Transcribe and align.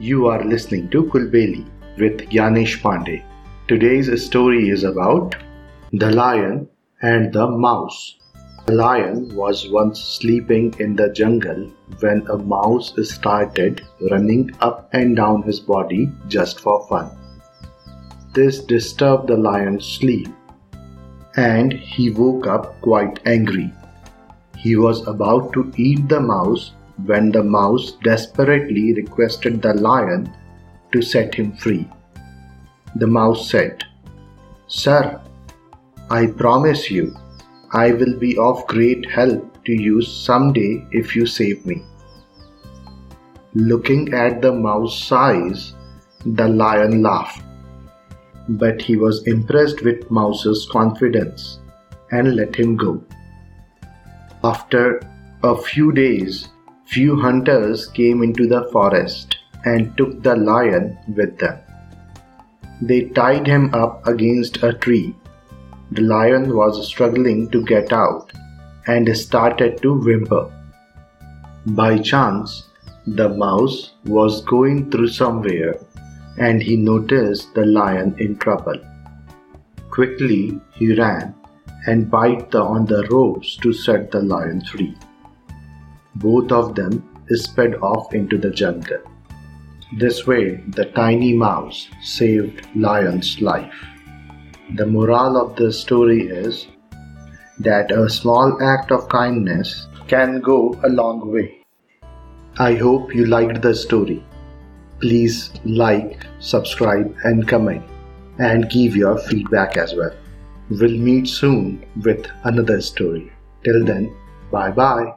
You 0.00 0.26
are 0.26 0.42
listening 0.42 0.90
to 0.90 1.04
Kulbeli 1.04 1.64
with 1.98 2.28
Yanesh 2.30 2.80
Pandey. 2.82 3.22
Today's 3.68 4.10
story 4.24 4.68
is 4.68 4.82
about 4.82 5.36
The 5.92 6.10
Lion 6.10 6.68
and 7.02 7.32
the 7.32 7.46
Mouse. 7.46 8.16
A 8.66 8.72
lion 8.72 9.32
was 9.36 9.70
once 9.70 10.00
sleeping 10.00 10.74
in 10.80 10.96
the 10.96 11.10
jungle 11.10 11.70
when 12.00 12.26
a 12.28 12.36
mouse 12.36 12.92
started 13.08 13.82
running 14.10 14.50
up 14.60 14.88
and 14.92 15.14
down 15.14 15.42
his 15.42 15.60
body 15.60 16.10
just 16.26 16.58
for 16.58 16.84
fun. 16.88 17.16
This 18.32 18.64
disturbed 18.64 19.28
the 19.28 19.36
lion's 19.36 19.86
sleep 19.86 20.28
and 21.36 21.72
he 21.72 22.10
woke 22.10 22.48
up 22.48 22.80
quite 22.80 23.20
angry. 23.26 23.72
He 24.58 24.74
was 24.74 25.06
about 25.06 25.52
to 25.52 25.72
eat 25.76 26.08
the 26.08 26.18
mouse 26.20 26.72
when 27.04 27.32
the 27.32 27.42
mouse 27.42 27.92
desperately 28.02 28.94
requested 28.94 29.60
the 29.60 29.74
lion 29.74 30.32
to 30.92 31.02
set 31.02 31.34
him 31.34 31.56
free. 31.56 31.88
The 32.96 33.06
mouse 33.06 33.50
said, 33.50 33.84
Sir, 34.68 35.20
I 36.10 36.26
promise 36.26 36.90
you, 36.90 37.14
I 37.72 37.92
will 37.92 38.18
be 38.18 38.36
of 38.38 38.66
great 38.68 39.10
help 39.10 39.64
to 39.64 39.72
you 39.72 40.02
someday 40.02 40.86
if 40.92 41.16
you 41.16 41.26
save 41.26 41.66
me. 41.66 41.82
Looking 43.54 44.14
at 44.14 44.40
the 44.42 44.52
mouse 44.52 45.02
size, 45.02 45.74
the 46.24 46.48
lion 46.48 47.02
laughed. 47.02 47.42
But 48.48 48.82
he 48.82 48.96
was 48.96 49.26
impressed 49.26 49.82
with 49.82 50.10
Mouse's 50.10 50.68
confidence 50.70 51.58
and 52.10 52.36
let 52.36 52.54
him 52.54 52.76
go. 52.76 53.02
After 54.42 55.00
a 55.42 55.56
few 55.56 55.92
days, 55.92 56.48
few 56.94 57.20
hunters 57.20 57.86
came 57.88 58.22
into 58.22 58.46
the 58.46 58.62
forest 58.72 59.36
and 59.64 59.96
took 59.98 60.22
the 60.22 60.36
lion 60.36 60.96
with 61.16 61.36
them. 61.38 61.58
They 62.80 63.00
tied 63.18 63.48
him 63.48 63.74
up 63.74 64.06
against 64.06 64.62
a 64.62 64.72
tree. 64.74 65.16
The 65.90 66.02
lion 66.02 66.54
was 66.54 66.86
struggling 66.86 67.50
to 67.50 67.64
get 67.64 67.92
out 67.92 68.32
and 68.86 69.16
started 69.16 69.82
to 69.82 69.94
whimper. 69.94 70.44
By 71.66 71.98
chance, 71.98 72.68
the 73.06 73.28
mouse 73.28 73.94
was 74.04 74.42
going 74.42 74.92
through 74.92 75.08
somewhere 75.08 75.74
and 76.38 76.62
he 76.62 76.76
noticed 76.76 77.54
the 77.54 77.66
lion 77.66 78.14
in 78.20 78.36
trouble. 78.38 78.78
Quickly 79.90 80.60
he 80.70 80.94
ran 80.94 81.34
and 81.86 82.08
bit 82.08 82.54
on 82.54 82.86
the 82.86 83.02
ropes 83.10 83.56
to 83.56 83.72
set 83.72 84.12
the 84.12 84.22
lion 84.22 84.62
free. 84.64 84.94
Both 86.16 86.52
of 86.52 86.74
them 86.74 87.08
sped 87.28 87.76
off 87.76 88.14
into 88.14 88.38
the 88.38 88.50
jungle. 88.50 88.98
This 89.98 90.26
way, 90.26 90.56
the 90.68 90.86
tiny 90.86 91.32
mouse 91.32 91.88
saved 92.02 92.66
Lion's 92.74 93.40
life. 93.40 93.74
The 94.76 94.86
moral 94.86 95.36
of 95.36 95.56
the 95.56 95.72
story 95.72 96.22
is 96.22 96.66
that 97.58 97.92
a 97.92 98.08
small 98.10 98.62
act 98.62 98.90
of 98.90 99.08
kindness 99.08 99.86
can 100.08 100.40
go 100.40 100.78
a 100.84 100.88
long 100.88 101.30
way. 101.30 101.62
I 102.58 102.74
hope 102.74 103.14
you 103.14 103.26
liked 103.26 103.62
the 103.62 103.74
story. 103.74 104.24
Please 105.00 105.50
like, 105.64 106.26
subscribe, 106.40 107.14
and 107.24 107.46
comment, 107.46 107.82
and 108.38 108.70
give 108.70 108.96
your 108.96 109.18
feedback 109.18 109.76
as 109.76 109.94
well. 109.94 110.14
We'll 110.70 110.98
meet 110.98 111.28
soon 111.28 111.84
with 112.02 112.26
another 112.44 112.80
story. 112.80 113.30
Till 113.64 113.84
then, 113.84 114.14
bye 114.50 114.70
bye. 114.70 115.14